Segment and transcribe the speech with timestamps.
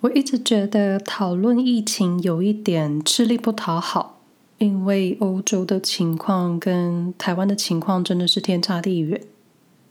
[0.00, 4.20] 我一直觉得讨论疫情有一点吃力不讨好，
[4.58, 9.20] 因为欧洲的情况跟台湾的情况真的是天差地远，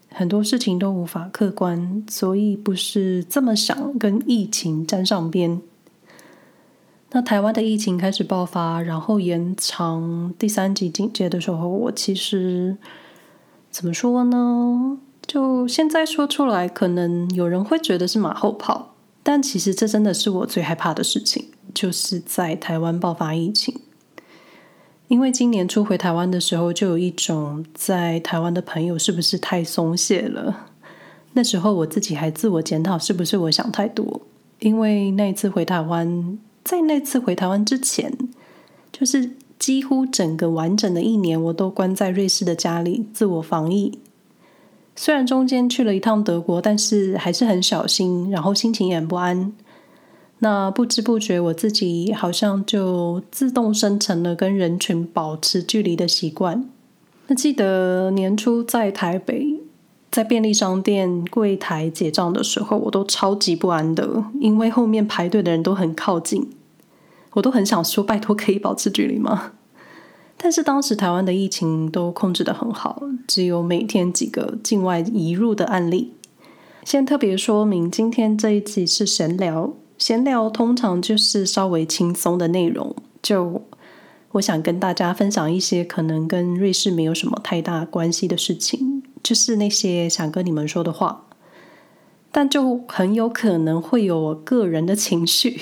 [0.09, 5.61] 很多事情都无法客观，所以不是这么想跟疫情沾上边。
[7.11, 12.77] 那台湾的疫情开始爆发，然后延长第三级警戒的时候，我其实
[13.69, 14.97] 怎么说呢？
[15.25, 18.93] 就现在说出来，可能有人会觉得是马后炮。
[19.29, 23.81] 但其实这真的是我最害怕的事情，就是在台湾爆发疫情。
[25.09, 30.67] 因为今年初回台湾的时候，就有一种在台湾的朋友是不是太松懈了？
[31.33, 34.21] 那时候我自己还自我检讨，是不是我想太多？
[34.59, 38.09] 因为那一次回台湾，在那次回台湾之前，
[38.93, 43.99] 就是几乎整个完整的一年，我都关在瑞士的家里自我防疫。
[44.99, 49.53] 虽然中间去了一趟德国，但是还是很小心，然后心情也很不安。
[50.39, 56.67] 那不知不觉，我自己好像就自动生成了跟人群保持距离的习惯。
[57.27, 59.59] 那记得年初在台北，
[60.11, 66.49] 在便利商店柜台结账的时候，我都超级不安的，因为后面排队的人都很靠近，
[67.33, 69.53] 我都很想说：“拜托，可以保持距离吗？”
[70.37, 76.13] 但是当时台湾的疫情都控制得很好，只有每天几个境外移入的案例。
[76.83, 82.95] 先特别说明，今天这一集是闲聊，闲聊通常就是稍微轻松的内容。
[83.21, 83.63] 就
[84.33, 91.25] 我想跟大家分享一些可能跟瑞士没有什么太大关系的事情，就是那些想跟你们说的话，
[92.31, 95.61] 但就很有可能会有我个人的情绪，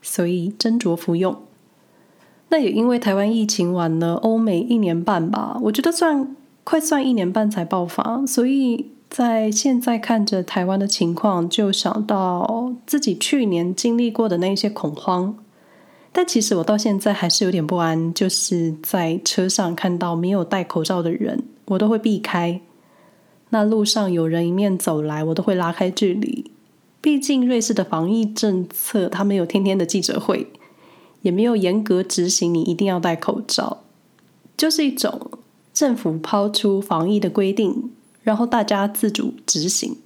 [0.00, 1.45] 所以斟酌服用。
[2.48, 15.36] 那也因为台湾疫情晚了欧美一年半吧，我觉得算快算一年半才爆发，所以在现在看着台湾的情况，就想到自己去年经历过的那些恐慌。
[16.12, 22.60] 但其实我到现在还是有点不安，就是在车上看到没有戴口罩的人，我都会避开；
[23.50, 26.50] 那路上有人迎面走来，我都会拉开距离。
[27.00, 30.46] 毕竟瑞士的防疫政策，他们有天天的记者会。
[31.26, 33.82] 也没有严格执行，你一定要戴口罩，
[34.56, 35.32] 就是一种
[35.74, 37.90] 政府抛出防疫的规定，
[38.22, 39.96] 然后大家自主执行。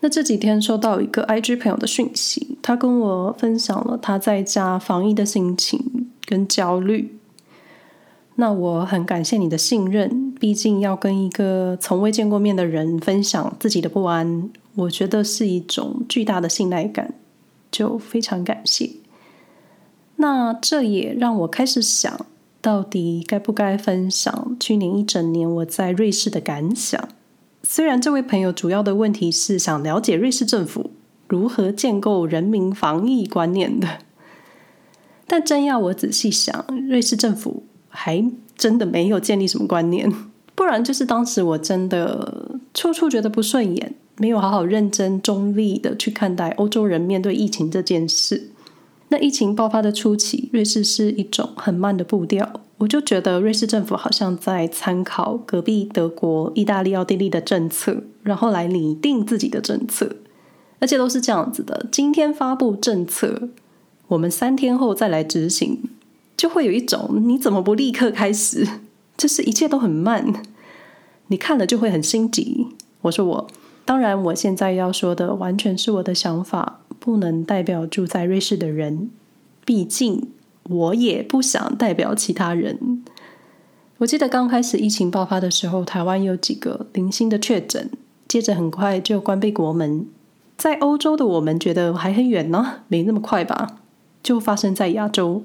[0.00, 7.16] 那这几天收到一个 IG 朋友的讯息，他跟我分享了他在家防疫的心情跟焦虑。
[8.34, 17.14] 那我很感谢你的信任，毕竟要跟一个从未见过面的人分享自己的不安，我觉得是一种巨大的信赖感，
[17.72, 18.90] 就非常感谢。
[20.20, 22.26] 那这也让我开始想，
[22.60, 27.08] 到底该不该分享去年一整年我在瑞士的感想？
[27.62, 30.90] 虽然这位朋友主要的问题是想了解瑞士政府
[31.28, 33.98] 如何建构人民防疫观念的，
[35.26, 38.24] 但真要我仔细想，瑞士政府还
[38.56, 40.12] 真的没有建立什么观念，
[40.54, 48.50] 不然就是当时我真的处处觉得不顺眼，没有好好认真中立的去看待欧洲人面对疫情这件事。
[49.10, 60.16] 那疫情爆发的初期，瑞士是一种很慢的步调，我就觉得瑞士政府好像在参考隔壁德国、意大利、奥地利的政策，然后来拟定自己的政策，
[60.78, 63.48] 而且都是这样子的：今天发布政策，
[64.08, 65.80] 我们三天后再来执行，
[66.36, 68.66] 就会有一种你怎么不立刻开始？
[69.16, 70.42] 就是一切都很慢，
[71.28, 72.68] 你看了就会很心急。
[73.00, 73.46] 我说我，
[73.86, 76.80] 当然我现在要说的完全是我的想法。
[76.98, 79.10] 不能代表住在瑞士的人，
[79.64, 80.28] 毕竟
[80.64, 83.02] 我也不想代表其他人。
[83.98, 87.90] 我记得刚开始疫情爆发的时候，台湾有几个零星的确诊，
[88.28, 90.06] 接着很快就关闭国门。
[90.56, 93.80] 在欧洲的我们觉得还很远呢，没那么快吧？
[94.22, 95.42] 就发生在亚洲，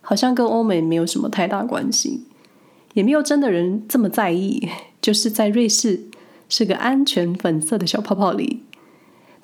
[0.00, 2.24] 好像跟欧美没有什么太大关系，
[2.94, 4.68] 也没有真的人这么在意。
[5.00, 6.02] 就是在瑞士，
[6.48, 8.62] 是个安全粉色的小泡泡里。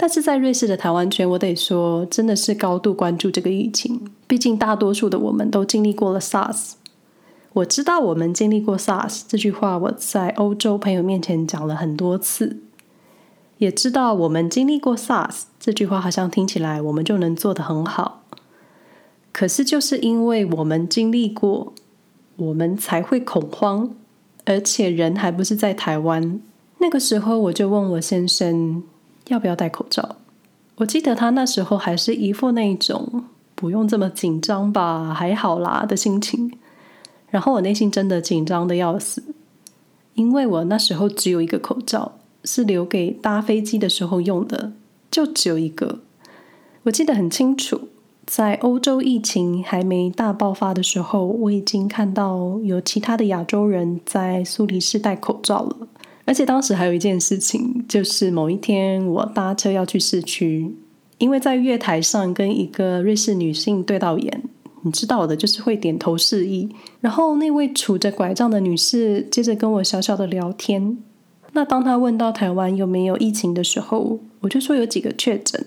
[0.00, 4.00] 但是在瑞士的台湾圈，我得说，真的是高度关注这个疫情。
[4.28, 6.74] 毕竟大多数的我们都经历过了 SARS。
[7.54, 12.58] 我知道我们经历过 SARS 这句话，我在欧洲朋友面前讲了很多次。
[13.56, 18.22] 也知道我们经历过 SARS 这句话，好像听起来我们就能做得很好。
[19.32, 21.72] 可是就是因为我们经历过，
[22.36, 23.90] 我们才会恐慌，
[24.44, 26.40] 而且人还不是在台湾。
[26.78, 28.84] 那个时候我就问我先生。
[29.28, 30.16] 要不要戴口罩？
[30.76, 36.52] 我记得他那时候还是一副那种不用这么紧张吧，还好啦的心情。
[37.30, 39.22] 然后我内心真的紧张的要死，
[40.14, 42.12] 因为我那时候只有一个口罩，
[42.44, 44.72] 是留给搭飞机的时候用的，
[45.10, 45.98] 就只有一个。
[46.84, 47.88] 我记得很清楚，
[48.24, 55.88] 在欧洲疫情还没大爆发的时候，我已经看到有其他的亚洲人在苏黎世戴口罩了。
[56.28, 60.76] 而且当时还有一件事情，就是某一天我搭车要去市区，
[61.16, 64.42] 因为在月台上跟一个瑞士女性对到眼，
[64.82, 66.68] 你知道的，就是会点头示意。
[67.00, 70.98] 然后那位拄着拐杖的女士接着跟我小小的聊天。
[71.54, 75.64] 那当她问到台湾有没有疫情的时候，我就说有几个确诊。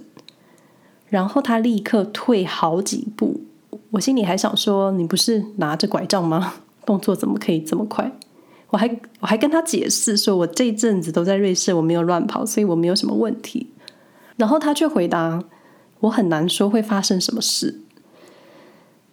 [1.09, 3.41] 然后她立刻退好几步，
[3.89, 6.53] 我心里还想说：你不是拿着拐杖吗？
[6.85, 8.11] 动作怎么可以这么快？
[8.71, 13.67] 我还我还跟他解释说，我这一阵子都在瑞士，我没有乱跑，所以我没有什么问题。
[14.37, 15.43] 然后他却回答
[16.01, 17.81] ：“我很难说会发生什么事。”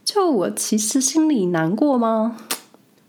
[0.05, 2.39] 就我其实心里难过吗？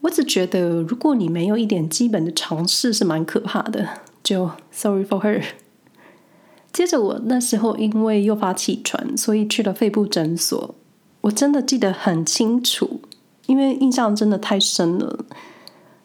[0.02, 3.88] 我只觉得，如果你没有一点基本的常识，是蛮可怕的。
[4.24, 5.44] 就 sorry for her。
[6.74, 10.76] 接着我那时候因为诱发气喘，所以去了肺部诊所。
[11.22, 13.02] 我真的记得很清楚，
[13.46, 15.26] 因为印象真的太深了。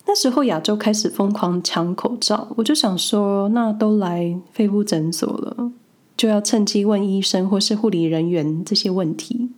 [0.06, 5.72] 那时候亚洲开始疯狂抢口罩，我就想说，那都来肺部诊所了，
[6.16, 9.50] 就要趁机问医生或是护理人员这些问题。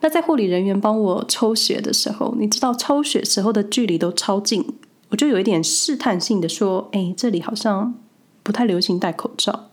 [0.00, 4.64] 那在护理人员帮我抽血的时候，你知道抽血时候的距离都超近，
[5.10, 7.94] 我就有一点试探性的说：“哎，这里好像
[8.42, 9.70] 不太流行戴口罩。”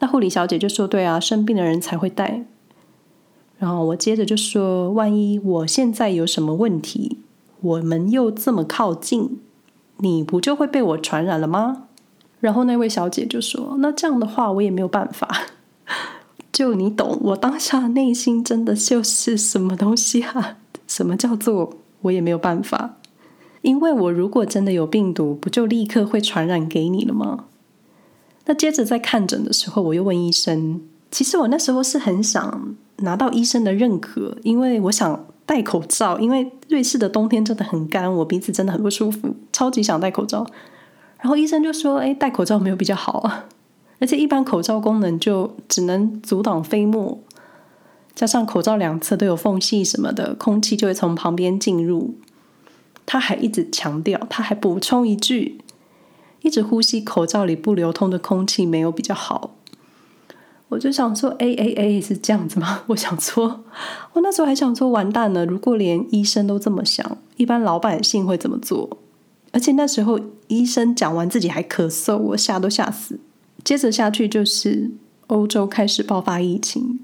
[0.00, 2.44] 那护理小姐就说：“对啊，生病的人才会戴。”
[3.58, 7.18] 然后我接着就说：“万一我现在有什么问题？”
[7.66, 9.40] 我们又这么靠近，
[9.98, 11.88] 你不就会被我传染了吗？
[12.38, 15.28] 然后那位小姐就说：“那这样的话，我也没有办法。
[16.52, 20.58] ”就你懂，我当下内心真的就是什么东西啊？
[20.86, 21.72] 什么叫做
[22.02, 22.96] 我也没有办法？
[23.62, 27.46] 因为我如果真的有病毒，不就立刻会传染给你了吗？
[28.44, 30.80] 那接着在看诊的时候，我又问医生
[31.10, 40.44] ：“其实我那时候是很想拿到医生的认可，因为我想。”戴口罩，因为瑞士的冬天真的很干，我鼻子真的很不舒服，超级想戴口罩。
[41.20, 43.46] 然后医生就说：“哎，戴口罩没有比较好啊，
[44.00, 47.18] 而且一般口罩功能就只能阻挡飞沫，
[48.14, 52.16] 加上口罩两侧都有缝隙什么的，空气就会从旁边进入。”
[53.06, 55.60] 他还一直强调，他还补充一句
[56.42, 59.54] ：“一直呼吸口罩里不流通的空气没有比较好。”
[60.68, 62.82] 我就想说，A A A 是这样子吗？
[62.88, 63.64] 我想说，
[64.14, 65.46] 我那时候还想说，完蛋了！
[65.46, 68.98] 如果连医生都这么想，一般老百姓会怎么做？
[69.52, 73.20] 而且那时候医生讲完自己还咳嗽，我吓都吓死。
[73.62, 74.90] 接着下去就是
[75.28, 76.98] 欧洲开始爆发疫情，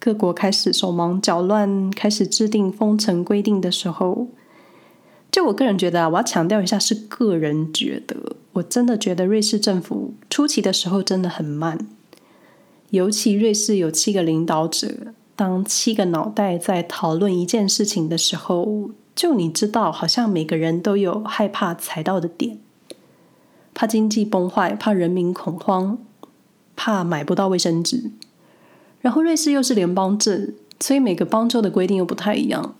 [0.00, 4.28] 各国开始手忙脚乱，开始制定封城规定的时候，
[5.30, 8.16] 就我个人觉得啊，我要强调一下，是个人觉得，
[8.54, 11.86] 我真的觉得瑞士政府初期的时候真的很慢。
[12.94, 14.88] 尤其瑞士有七个领导者，
[15.34, 22.58] 当七个脑袋在讨论一件事情的时候，就你知道，好像每个人都有害怕踩到的点，
[23.74, 25.98] 怕经济崩坏，怕人民恐慌，
[26.76, 28.12] 怕买不到卫生纸。
[29.00, 32.76] 然后瑞士又是联邦制，所以每个邦州的规定又不太一样。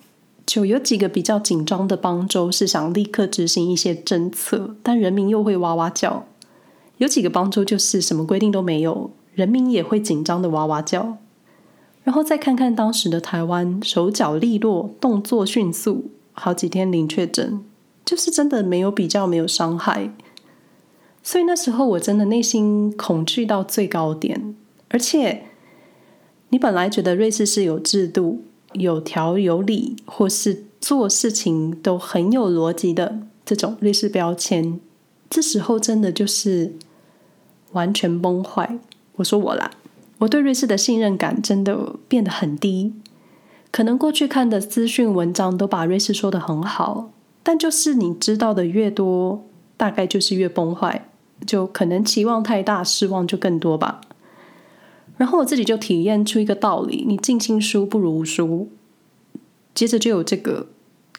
[0.46, 6.26] 就有几个比较紧张的邦州是想立刻执行一些政策，但人民又会哇哇叫。
[6.98, 9.10] 有几个邦州就是什么规定都没有。
[9.34, 11.18] 人民也会紧张的哇哇叫，
[12.02, 17.60] 然后再看看当时的台湾，手脚利落，动作迅速，好几天零确诊，
[18.04, 20.10] 就是真的没有比较，没有伤害。
[21.22, 24.54] 所以那时候我真的内心恐惧到最高点。
[24.90, 25.46] 而且，
[26.50, 28.44] 你本来觉得瑞士是有制度、
[28.74, 34.78] 有条有理，或是做事情都很有逻辑的这种瑞士标签，
[35.30, 36.74] 这时候真的就是
[37.72, 38.78] 完全崩坏。
[39.16, 39.70] 我说我啦，
[40.18, 42.94] 我对瑞士的信任感真的变得很低。
[43.70, 47.10] 可能过去看的资讯文章都把瑞士说得很好，
[47.42, 49.44] 但就是你知道的越多，
[49.76, 51.08] 大概就是越崩坏。
[51.44, 54.00] 就可能期望太大，失望就更多吧。
[55.16, 58.68] 然后我自己就体验出一个道理：你尽信书不如无书。
[59.74, 60.68] 接着就有这个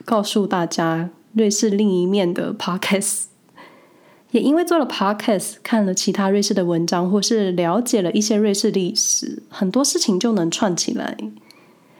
[0.06, 3.26] 告诉大家瑞士另一面的 podcast。
[4.36, 11.18] 也因为做了 podcast，看了其他瑞士的文章，或是了解了一些瑞士历史，很多事情就能串起来。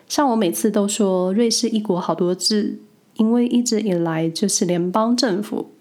[0.10, 2.80] 像我每次都说瑞士一国好多制，
[3.14, 5.72] 因为一直以来就是联邦政府，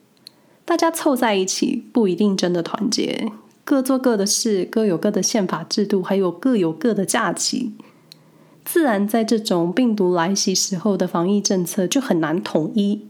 [0.64, 3.32] 大家凑在一起不一定真的团结，
[3.64, 7.72] 各做各的事，各有各的宪法制度，还有各有各的假期，
[8.64, 13.08] 自然在这种病毒来袭时候的防疫政策就很难统一。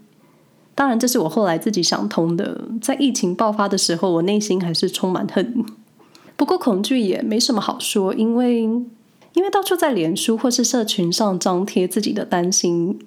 [0.74, 2.60] 当然，这是我后来自己想通的。
[2.80, 5.64] 在疫情爆发的时候，我内心还是充满恨。
[6.36, 12.98] 不过恐惧也没什么好说，因为因为到处在脸书或是社群上张贴自己的担心，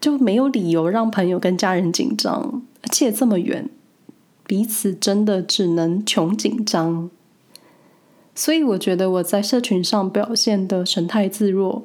[0.00, 3.68] 就没有理由让朋友跟家人紧张，而且这么远，
[4.46, 7.10] 彼此真的只能穷紧张。
[8.36, 11.84] 所以我觉得我在社群上表现的神态自若，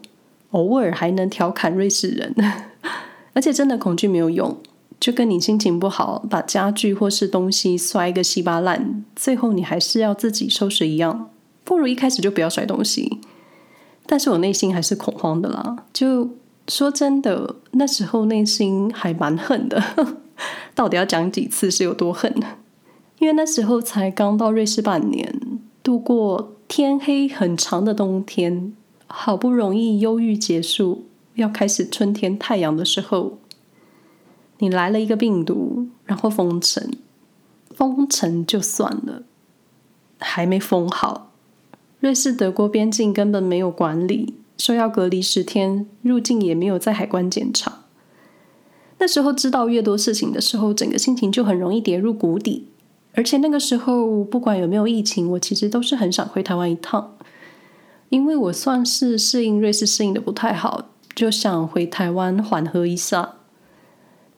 [0.51, 2.35] 偶尔还能调侃瑞士人，
[3.33, 4.55] 而且真的恐惧没有用。
[5.01, 11.31] 就跟你心情不好，把家具或是东西摔个稀巴烂，最后你还是要自己收拾一样，
[11.63, 13.19] 不如一开始就不要摔东西。
[14.05, 15.85] 但是我内心还是恐慌的啦。
[15.91, 16.29] 就
[16.67, 19.83] 说真的，那时候内心还蛮恨的。
[20.75, 22.31] 到底要讲几次是有多恨？
[23.17, 25.33] 因为那时候才刚到瑞士半年，
[25.81, 28.73] 度过天黑很长的冬天，
[29.07, 33.39] 好不容易忧郁结束，要开始春天太阳的时候。
[34.61, 36.91] 你来了一个病毒，然后封城，
[37.75, 39.23] 封城就算了，
[40.19, 41.31] 还没封好。
[41.99, 47.79] 瑞士德国边境根本没有管理，说要隔离十天，入境也没有在海关检查。
[48.99, 52.67] 那时候知道越多事情的时候，整个心情就很容易跌入谷底。
[53.13, 57.17] 而且那个时候不管有没有疫情，我其实都是很想回台湾一趟，
[58.09, 63.33] 因为我算是适应瑞士适应的不太好，就想回台湾缓和一下。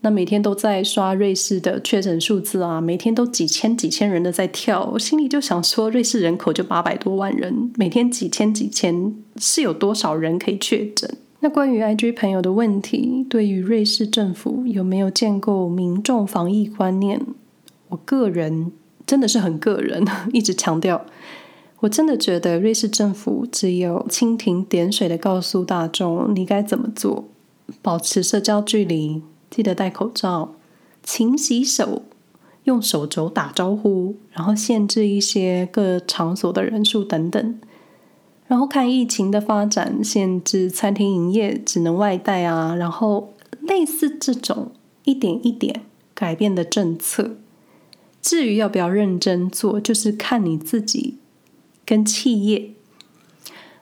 [0.06, 11.10] 那每天都在刷瑞士的确诊数字啊，每天都几千几千人的在跳，我心里就想说，瑞士人口就八百多万人，每天几千几千，是有多少人可以确诊？
[11.40, 17.22] 那关于 IG 朋友的问题，对于瑞士政府有没有建构民众防疫观念？
[17.88, 18.74] 我个人
[19.08, 21.06] 真的是很个人， 一直强调，
[21.80, 27.30] 我真的觉得瑞士政府只有蜻蜓点水的告诉大众你该怎么做，
[27.82, 29.22] 保持社交距离。
[29.54, 30.56] 记得戴口罩，
[31.04, 32.02] 勤洗手，
[32.64, 37.60] 用手肘打招呼，然后限制一些各场所的人数等等，
[38.48, 43.32] 然后看疫情的发展，限制餐厅营业，只能外带啊，然后
[43.62, 44.72] 类似这种
[45.04, 45.84] 一点一点
[46.16, 47.36] 改变的政策。
[48.24, 51.20] 至于要不要认真做，就是看你自己
[51.86, 52.72] 跟企业。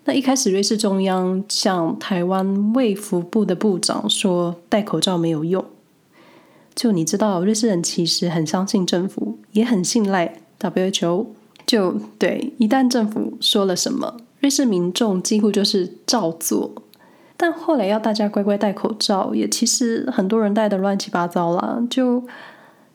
[0.05, 5.63] 那一开始，瑞士中央向台湾卫福部的部长说戴口罩没有用。
[6.73, 11.27] 就你知道，瑞士人其实很相信政府，也很信赖 WHO。
[11.67, 16.73] 就对，一旦政府说了什么，瑞士民众几乎就是照做。
[17.37, 21.79] 但后来要大家乖乖戴口罩，也其实很多人戴得乱七八糟啦。
[21.89, 22.23] 就。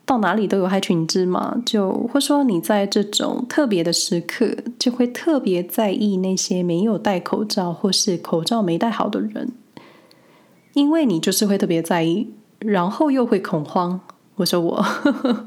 [0.07, 9.51] 到哪里都有害群之马，就或说你在这种特别的时刻，就会特别在意那些没有戴口罩或是口罩没戴好的人，
[10.71, 13.99] 因为你就是会特别在意，然后又会恐慌。
[14.37, 14.85] 我说我，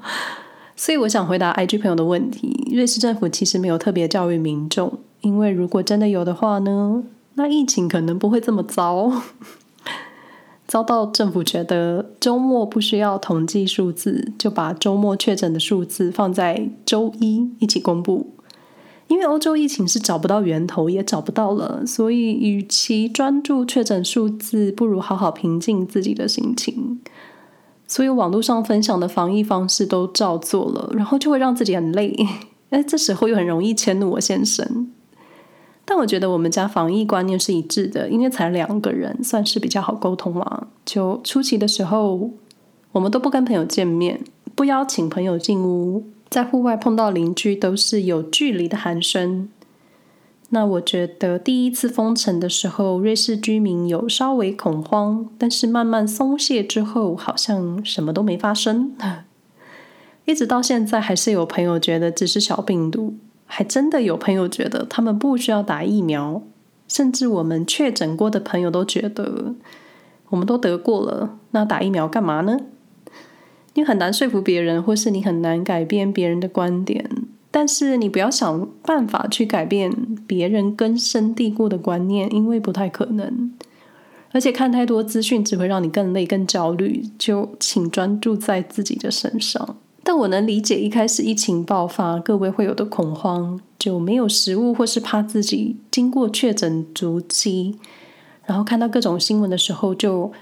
[0.76, 7.02] 所以我想回答 IG 朋友的问题：瑞士政府其实没有特别教育民众，因为如果真的有的话呢，
[7.36, 9.10] 那疫情可能不会这么糟。
[10.70, 18.34] 遭到政府觉得周末不需要统计数字，就把周末确诊的数字放在周一一起公布。
[19.08, 27.00] 因为欧洲疫情是找不到源头，也找不到了，所以与其专注确诊数字，不如好好平静自己的心情。
[27.88, 32.14] 所以网络上分享的防疫方式都照做了，然后就会让自己很累。
[32.70, 34.92] 哎，这时候又很容易迁怒我先生。
[35.92, 40.68] 但我觉得我们家防疫观念是一致的，因为才两个人，算是比较好沟通嘛。
[40.86, 42.30] 就初期的时候，
[42.92, 44.20] 我们都不跟朋友见面，
[44.54, 49.48] 不邀请朋友进屋，在户外碰到邻居都是有距离的寒暄。
[50.50, 58.94] 那我觉得第一次封城的时候，瑞士居民有稍微恐慌，但是慢慢松懈之后，好像什么都没发生。
[60.24, 63.16] 一直到现在，还是有朋友觉得只是小病毒。
[63.52, 66.40] 还真的有朋友觉得他们不需要打疫苗，
[66.86, 69.56] 甚至我们确诊过的朋友都觉得
[70.28, 72.56] 我们都得过了，那打疫苗干嘛呢？
[73.74, 77.10] 你很难说服别人，或是你很难改变别人的观点，
[77.50, 79.92] 但是你不要想办法去改变
[80.28, 83.52] 别人根深蒂固的观念，因为不太可能。
[84.32, 89.76] 而且看太多资讯只会让你更累、更焦虑，就请专注在自己的身上。
[90.02, 97.78] 但我能理解一开始疫情爆发，各位会有的恐慌，就没有食物，或是怕自己经过确诊足迹，
[98.46, 100.32] 然后看到各种新闻的时候就，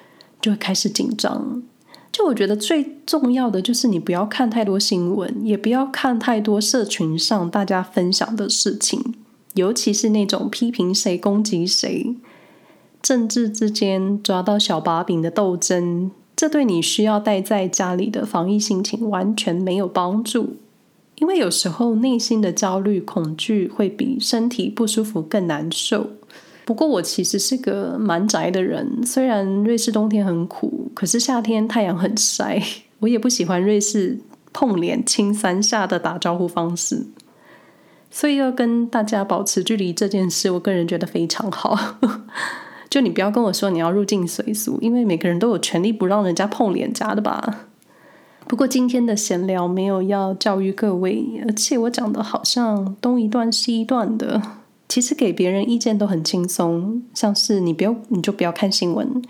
[0.41, 1.63] 就会开始紧张。
[2.11, 9.15] 就我觉得最重要的就是你不要看太多新闻，也不要看太多社群上大家分享的事情，
[9.55, 12.17] 尤其是那种批评谁、攻击谁、
[13.03, 16.11] 政治之间抓到小把柄的斗争。
[16.39, 20.55] 这对你需要待在家里的防疫心情完全没有帮助，
[21.17, 26.11] 因为有时候内心的焦虑、恐惧会比身体不舒服更难受。
[26.65, 32.63] 不过我其实是个蛮宅的人，虽然瑞士冬天很苦，可是夏天太阳很晒，
[33.01, 34.21] 我也不喜欢瑞士
[34.53, 37.05] 碰脸亲三下的打招呼方式。
[38.13, 41.99] 所以要跟大家保持距离这件事，我个人觉得非常好。
[42.91, 47.67] 就你不要跟我说你要入境随俗，因为每个人都有权利不让人家碰脸颊的吧。
[48.47, 54.41] 不过今天的闲聊没有要教育各位，而且我讲的好像东一段西一段的。
[54.89, 59.23] 其实给别人意见都很轻松，像是你不要你就不要看新闻，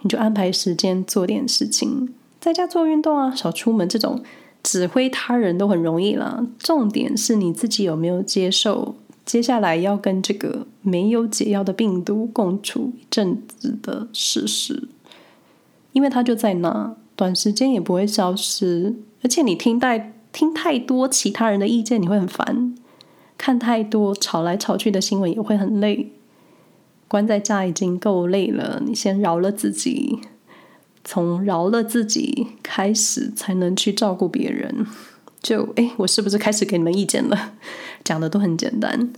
[0.00, 2.08] 你就安排时间做点事情，
[2.40, 4.22] 在家做运动啊，少出门这种。
[4.62, 14.88] 指挥他人都很容易啦，重点是你自己有没有接受接下来要跟这个没有解药的病毒共处一阵子的事实，
[15.92, 22.74] 因为它就在那，短时间也不会消失，而且你听太听太多其他人的意见，你会很烦；
[23.38, 26.12] 看太多吵来吵去的新闻也会很累。
[27.06, 30.18] 关在家已经够累了，你先饶了自己。
[31.04, 34.86] 从饶了自己开始，才能去照顾别人。
[35.42, 37.54] 就诶，我是不是开始给你们意见了？
[38.04, 39.12] 讲的都很简单，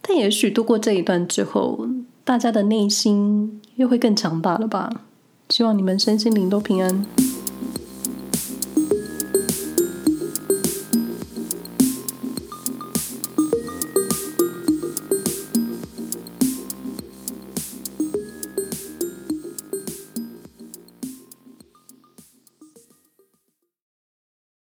[0.00, 1.86] 但也许度过这一段之后，
[2.24, 5.02] 大家的内心又会更强大了吧？
[5.48, 7.06] 希望你们身心灵都平安。